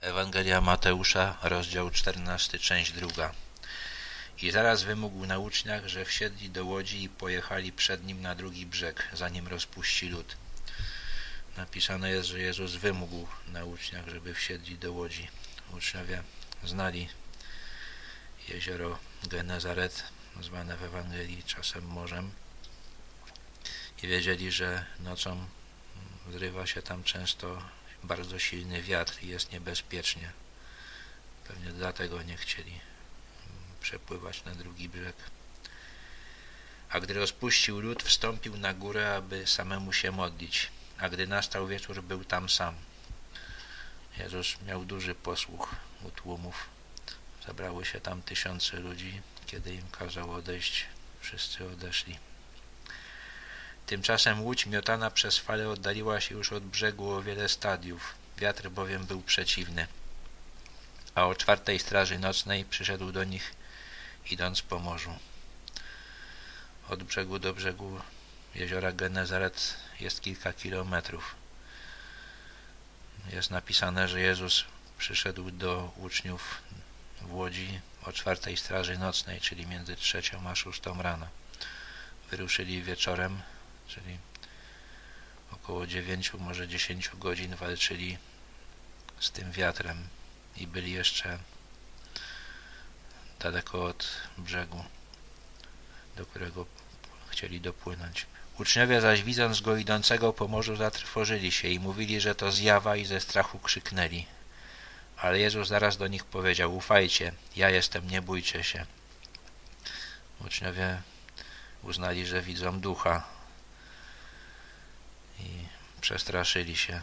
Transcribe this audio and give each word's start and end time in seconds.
Ewangelia 0.00 0.60
Mateusza, 0.60 1.36
rozdział 1.42 1.90
14, 1.90 2.58
część 2.58 2.92
druga. 2.92 3.34
I 4.42 4.50
zaraz 4.50 4.82
wymógł 4.82 5.26
na 5.26 5.38
uczniach, 5.38 5.86
że 5.86 6.04
wsiedli 6.04 6.50
do 6.50 6.64
łodzi 6.64 7.02
i 7.02 7.08
pojechali 7.08 7.72
przed 7.72 8.06
nim 8.06 8.22
na 8.22 8.34
drugi 8.34 8.66
brzeg, 8.66 9.08
zanim 9.12 9.48
rozpuści 9.48 10.08
lud. 10.08 10.36
Napisane 11.56 12.10
jest, 12.10 12.28
że 12.28 12.40
Jezus 12.40 12.74
wymógł 12.74 13.26
na 13.48 13.64
uczniach, 13.64 14.08
żeby 14.08 14.34
wsiedli 14.34 14.78
do 14.78 14.92
łodzi. 14.92 15.28
Uczniowie 15.72 16.22
znali 16.64 17.08
jezioro 18.48 18.98
Genezaret, 19.24 20.04
zwane 20.42 20.76
w 20.76 20.82
Ewangelii 20.82 21.42
czasem 21.42 21.84
morzem 21.84 22.30
i 24.02 24.06
wiedzieli, 24.06 24.52
że 24.52 24.84
nocą 25.00 25.48
zrywa 26.30 26.66
się 26.66 26.82
tam 26.82 27.04
często 27.04 27.62
bardzo 28.02 28.38
silny 28.38 28.82
wiatr 28.82 29.22
i 29.22 29.28
jest 29.28 29.52
niebezpiecznie. 29.52 30.32
Pewnie 31.48 31.72
dlatego 31.72 32.22
nie 32.22 32.36
chcieli 32.36 32.80
przepływać 33.80 34.44
na 34.44 34.54
drugi 34.54 34.88
brzeg. 34.88 35.16
A 36.90 37.00
gdy 37.00 37.14
rozpuścił 37.14 37.80
lud, 37.80 38.02
wstąpił 38.02 38.56
na 38.56 38.74
górę, 38.74 39.16
aby 39.16 39.46
samemu 39.46 39.92
się 39.92 40.10
modlić. 40.10 40.68
A 40.98 41.08
gdy 41.08 41.26
nastał 41.26 41.66
wieczór, 41.66 42.02
był 42.02 42.24
tam 42.24 42.48
sam. 42.48 42.74
Jezus 44.18 44.56
miał 44.66 44.84
duży 44.84 45.14
posłuch 45.14 45.74
u 46.02 46.10
tłumów. 46.10 46.66
Zabrały 47.46 47.84
się 47.84 48.00
tam 48.00 48.22
tysiące 48.22 48.76
ludzi. 48.76 49.20
Kiedy 49.46 49.74
im 49.74 49.90
kazał 49.90 50.32
odejść, 50.32 50.86
wszyscy 51.20 51.68
odeszli. 51.68 52.18
Tymczasem 53.88 54.42
łódź 54.42 54.66
miotana 54.66 55.10
przez 55.10 55.38
fale 55.38 55.68
oddaliła 55.68 56.20
się 56.20 56.34
już 56.34 56.52
od 56.52 56.64
brzegu 56.64 57.10
o 57.10 57.22
wiele 57.22 57.48
stadiów. 57.48 58.14
Wiatr 58.38 58.68
bowiem 58.68 59.06
był 59.06 59.22
przeciwny. 59.22 59.86
A 61.14 61.26
o 61.26 61.34
czwartej 61.34 61.78
straży 61.78 62.18
nocnej 62.18 62.64
przyszedł 62.64 63.12
do 63.12 63.24
nich, 63.24 63.54
idąc 64.30 64.62
po 64.62 64.78
morzu. 64.78 65.14
Od 66.88 67.02
brzegu 67.02 67.38
do 67.38 67.54
brzegu 67.54 68.00
jeziora 68.54 68.92
Genezaret 68.92 69.74
jest 70.00 70.20
kilka 70.20 70.52
kilometrów. 70.52 71.34
Jest 73.32 73.50
napisane, 73.50 74.08
że 74.08 74.20
Jezus 74.20 74.64
przyszedł 74.98 75.50
do 75.50 75.92
uczniów 75.96 76.62
w 77.20 77.34
Łodzi 77.34 77.80
o 78.02 78.12
czwartej 78.12 78.56
straży 78.56 78.98
nocnej, 78.98 79.40
czyli 79.40 79.66
między 79.66 79.96
trzecią 79.96 80.48
a 80.48 80.54
szóstą 80.54 81.02
rano. 81.02 81.28
Wyruszyli 82.30 82.82
wieczorem 82.82 83.42
czyli 83.88 84.18
około 85.52 85.86
9, 85.86 86.32
może 86.38 86.68
10 86.68 87.10
godzin 87.14 87.56
walczyli 87.56 88.18
z 89.20 89.30
tym 89.30 89.52
wiatrem 89.52 90.08
i 90.56 90.66
byli 90.66 90.92
jeszcze 90.92 91.38
daleko 93.40 93.84
od 93.84 94.06
brzegu, 94.38 94.84
do 96.16 96.26
którego 96.26 96.66
chcieli 97.28 97.60
dopłynąć. 97.60 98.26
Uczniowie 98.58 99.00
zaś 99.00 99.22
widząc 99.22 99.60
go 99.60 99.76
idącego 99.76 100.32
po 100.32 100.48
morzu 100.48 100.76
zatrwożyli 100.76 101.52
się 101.52 101.68
i 101.68 101.80
mówili, 101.80 102.20
że 102.20 102.34
to 102.34 102.52
zjawa 102.52 102.96
i 102.96 103.04
ze 103.04 103.20
strachu 103.20 103.58
krzyknęli. 103.58 104.26
Ale 105.16 105.38
Jezus 105.38 105.68
zaraz 105.68 105.96
do 105.96 106.06
nich 106.06 106.24
powiedział, 106.24 106.76
ufajcie, 106.76 107.32
ja 107.56 107.70
jestem, 107.70 108.10
nie 108.10 108.22
bójcie 108.22 108.64
się. 108.64 108.86
Uczniowie 110.46 111.02
uznali, 111.82 112.26
że 112.26 112.42
widzą 112.42 112.80
ducha, 112.80 113.37
przestraszyli 116.08 116.76
się. 116.76 117.00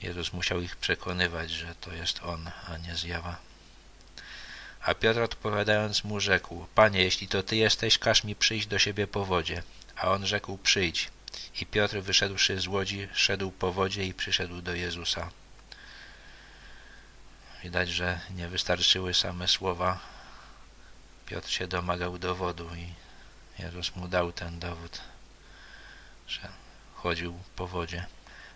Jezus 0.00 0.32
musiał 0.32 0.60
ich 0.60 0.76
przekonywać, 0.76 1.50
że 1.50 1.74
to 1.74 1.92
jest 1.92 2.20
On, 2.22 2.50
a 2.68 2.76
nie 2.76 2.96
zjawa. 2.96 3.36
A 4.80 4.94
Piotr 4.94 5.20
odpowiadając 5.20 6.04
mu 6.04 6.20
rzekł, 6.20 6.66
Panie, 6.74 7.02
jeśli 7.02 7.28
to 7.28 7.42
Ty 7.42 7.56
jesteś, 7.56 7.98
każ 7.98 8.24
mi 8.24 8.34
przyjść 8.34 8.66
do 8.66 8.78
siebie 8.78 9.06
po 9.06 9.24
wodzie. 9.24 9.62
A 9.96 10.10
on 10.10 10.26
rzekł, 10.26 10.58
przyjdź. 10.58 11.10
I 11.60 11.66
Piotr 11.66 12.00
wyszedłszy 12.00 12.60
z 12.60 12.66
łodzi, 12.66 13.08
szedł 13.14 13.50
po 13.50 13.72
wodzie 13.72 14.04
i 14.04 14.14
przyszedł 14.14 14.62
do 14.62 14.74
Jezusa. 14.74 15.30
Widać, 17.62 17.88
że 17.88 18.20
nie 18.30 18.48
wystarczyły 18.48 19.14
same 19.14 19.48
słowa. 19.48 20.00
Piotr 21.26 21.50
się 21.50 21.66
domagał 21.66 22.18
dowodu 22.18 22.70
i 22.74 22.94
Jezus 23.62 23.96
mu 23.96 24.08
dał 24.08 24.32
ten 24.32 24.58
dowód, 24.58 25.00
chodził 27.02 27.38
po 27.56 27.66
wodzie. 27.66 28.06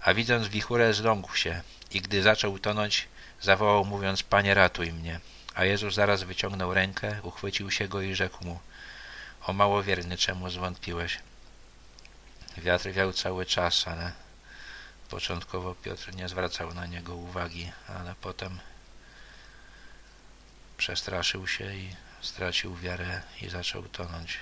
A 0.00 0.14
widząc 0.14 0.48
wichurę 0.48 0.94
zląkł 0.94 1.36
się 1.36 1.62
i 1.90 2.00
gdy 2.00 2.22
zaczął 2.22 2.58
tonąć, 2.58 3.08
zawołał 3.40 3.84
mówiąc, 3.84 4.22
Panie 4.22 4.54
ratuj 4.54 4.92
mnie. 4.92 5.20
A 5.54 5.64
Jezus 5.64 5.94
zaraz 5.94 6.22
wyciągnął 6.22 6.74
rękę, 6.74 7.20
uchwycił 7.22 7.70
się 7.70 7.88
go 7.88 8.02
i 8.02 8.14
rzekł 8.14 8.44
mu, 8.44 8.60
o 9.46 9.52
małowierny, 9.52 10.16
czemu 10.16 10.50
zwątpiłeś? 10.50 11.18
Wiatr 12.56 12.90
wiał 12.92 13.12
cały 13.12 13.46
czas, 13.46 13.88
ale 13.88 14.12
początkowo 15.08 15.74
Piotr 15.74 16.14
nie 16.14 16.28
zwracał 16.28 16.74
na 16.74 16.86
niego 16.86 17.14
uwagi, 17.14 17.72
ale 17.88 18.14
potem 18.20 18.60
przestraszył 20.76 21.46
się 21.46 21.74
i 21.74 21.96
stracił 22.20 22.76
wiarę 22.76 23.22
i 23.42 23.48
zaczął 23.48 23.82
tonąć. 23.82 24.38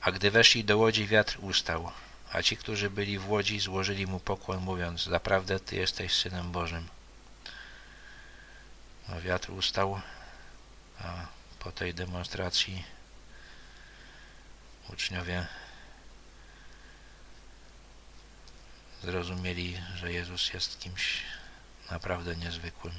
A 0.00 0.12
gdy 0.12 0.30
weszli 0.30 0.64
do 0.64 0.78
łodzi, 0.78 1.06
wiatr 1.06 1.38
ustał, 1.40 1.92
a 2.32 2.42
ci, 2.42 2.56
którzy 2.56 2.90
byli 2.90 3.18
w 3.18 3.30
łodzi, 3.30 3.60
złożyli 3.60 4.06
mu 4.06 4.20
pokłon, 4.20 4.60
mówiąc, 4.60 5.04
zaprawdę 5.04 5.60
Ty 5.60 5.76
jesteś 5.76 6.12
Synem 6.12 6.52
Bożym. 6.52 6.88
A 9.08 9.20
wiatr 9.20 9.50
ustał, 9.50 10.00
a 11.00 11.26
po 11.58 11.72
tej 11.72 11.94
demonstracji 11.94 12.84
uczniowie 14.88 15.46
zrozumieli, 19.02 19.80
że 19.96 20.12
Jezus 20.12 20.52
jest 20.54 20.80
kimś 20.80 21.22
naprawdę 21.90 22.36
niezwykłym. 22.36 22.94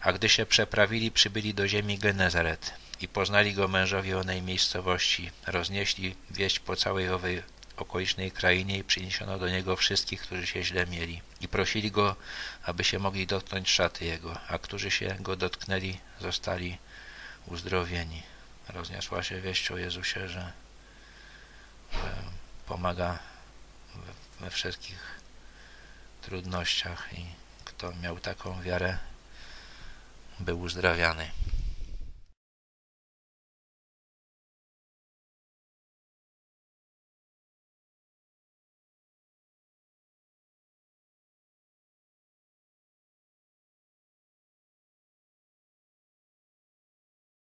A 0.00 0.12
gdy 0.12 0.28
się 0.28 0.46
przeprawili, 0.46 1.10
przybyli 1.10 1.54
do 1.54 1.68
ziemi 1.68 1.98
Genezaret 1.98 2.72
i 3.00 3.08
poznali 3.08 3.54
go 3.54 3.68
mężowie 3.68 4.18
onej 4.18 4.42
miejscowości, 4.42 5.30
roznieśli 5.46 6.16
wieść 6.30 6.58
po 6.58 6.76
całej 6.76 7.10
owej 7.10 7.42
okolicznej 7.80 8.30
krainie 8.30 8.78
i 8.78 8.84
przyniesiono 8.84 9.38
do 9.38 9.48
niego 9.48 9.76
wszystkich, 9.76 10.22
którzy 10.22 10.46
się 10.46 10.64
źle 10.64 10.86
mieli. 10.86 11.22
I 11.40 11.48
prosili 11.48 11.90
go, 11.90 12.16
aby 12.62 12.84
się 12.84 12.98
mogli 12.98 13.26
dotknąć 13.26 13.70
szaty 13.70 14.04
jego, 14.04 14.40
a 14.48 14.58
którzy 14.58 14.90
się 14.90 15.16
go 15.20 15.36
dotknęli, 15.36 15.98
zostali 16.20 16.78
uzdrowieni. 17.46 18.22
Rozniosła 18.68 19.22
się 19.22 19.40
wieść 19.40 19.70
o 19.70 19.76
Jezusie, 19.76 20.28
że 20.28 20.52
pomaga 22.66 23.18
we 24.40 24.50
wszystkich 24.50 25.20
trudnościach 26.22 27.12
i 27.12 27.24
kto 27.64 27.92
miał 27.92 28.18
taką 28.18 28.62
wiarę, 28.62 28.98
był 30.40 30.60
uzdrawiany. 30.60 31.30